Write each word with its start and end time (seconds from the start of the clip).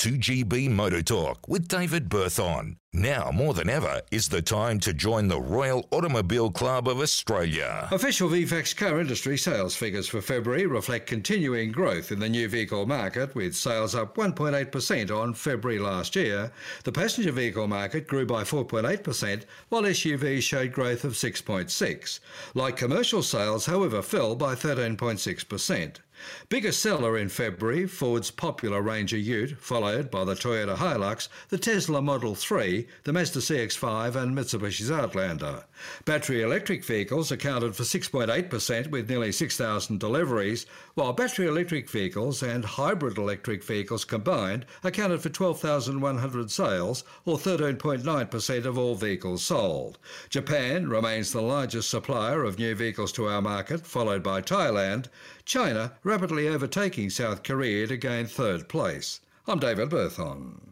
2GB 0.00 0.70
Motor 0.70 1.02
Talk 1.02 1.46
with 1.46 1.68
David 1.68 2.08
Berthon. 2.08 2.76
Now 2.90 3.30
more 3.30 3.52
than 3.52 3.68
ever 3.68 4.00
is 4.10 4.30
the 4.30 4.40
time 4.40 4.80
to 4.80 4.94
join 4.94 5.28
the 5.28 5.38
Royal 5.38 5.86
Automobile 5.90 6.50
Club 6.50 6.88
of 6.88 7.00
Australia. 7.00 7.86
Official 7.92 8.30
VFACTS 8.30 8.74
car 8.74 8.98
industry 8.98 9.36
sales 9.36 9.76
figures 9.76 10.08
for 10.08 10.22
February 10.22 10.64
reflect 10.64 11.06
continuing 11.06 11.70
growth 11.70 12.10
in 12.10 12.18
the 12.18 12.30
new 12.30 12.48
vehicle 12.48 12.86
market, 12.86 13.34
with 13.34 13.54
sales 13.54 13.94
up 13.94 14.16
1.8% 14.16 15.14
on 15.14 15.34
February 15.34 15.78
last 15.78 16.16
year. 16.16 16.50
The 16.84 16.92
passenger 16.92 17.32
vehicle 17.32 17.68
market 17.68 18.08
grew 18.08 18.24
by 18.24 18.42
4.8%, 18.42 19.44
while 19.68 19.82
SUVs 19.82 20.40
showed 20.40 20.72
growth 20.72 21.04
of 21.04 21.12
6.6. 21.12 22.20
Light 22.54 22.76
commercial 22.78 23.22
sales, 23.22 23.66
however, 23.66 24.00
fell 24.00 24.34
by 24.34 24.54
13.6%. 24.54 25.96
Biggest 26.48 26.80
seller 26.80 27.16
in 27.16 27.28
February, 27.28 27.86
Ford's 27.86 28.30
popular 28.30 28.82
Ranger 28.82 29.16
Ute, 29.16 29.58
followed 29.58 30.10
by 30.10 30.24
the 30.24 30.34
Toyota 30.34 30.76
Hilux, 30.76 31.28
the 31.48 31.58
Tesla 31.58 32.02
Model 32.02 32.34
3, 32.34 32.86
the 33.04 33.12
Mazda 33.12 33.40
CX5 33.40 34.16
and 34.16 34.36
Mitsubishi's 34.36 34.90
Outlander. 34.90 35.64
Battery 36.04 36.42
electric 36.42 36.84
vehicles 36.84 37.32
accounted 37.32 37.74
for 37.74 37.84
6.8% 37.84 38.90
with 38.90 39.08
nearly 39.08 39.32
6,000 39.32 39.98
deliveries, 39.98 40.66
while 40.94 41.12
battery 41.12 41.46
electric 41.46 41.88
vehicles 41.88 42.42
and 42.42 42.64
hybrid 42.64 43.16
electric 43.16 43.64
vehicles 43.64 44.04
combined 44.04 44.66
accounted 44.84 45.22
for 45.22 45.28
12,100 45.28 46.50
sales 46.50 47.04
or 47.24 47.38
13.9% 47.38 48.64
of 48.64 48.78
all 48.78 48.94
vehicles 48.94 49.42
sold. 49.42 49.98
Japan 50.28 50.88
remains 50.88 51.32
the 51.32 51.40
largest 51.40 51.90
supplier 51.90 52.44
of 52.44 52.58
new 52.58 52.74
vehicles 52.74 53.12
to 53.12 53.26
our 53.26 53.42
market, 53.42 53.86
followed 53.86 54.22
by 54.22 54.40
Thailand. 54.42 55.06
China 55.44 55.92
rapidly 56.10 56.48
overtaking 56.48 57.08
South 57.08 57.44
Korea 57.44 57.86
to 57.86 57.96
gain 57.96 58.26
third 58.26 58.68
place. 58.68 59.20
I'm 59.46 59.60
David 59.60 59.90
Berthon. 59.90 60.69